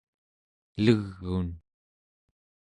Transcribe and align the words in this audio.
leg'un 0.85 1.47